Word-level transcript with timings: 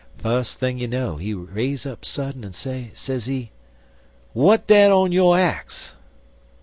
Fus 0.17 0.55
thing 0.55 0.79
you 0.79 0.87
know, 0.87 1.17
he 1.17 1.31
raise 1.35 1.85
up 1.85 2.05
sudden, 2.05 2.43
en 2.43 2.53
say, 2.53 2.89
sezee: 2.95 3.51
"'W'at 4.33 4.65
dat 4.65 4.91
on 4.91 5.11
yo' 5.11 5.35
axe?' 5.35 5.93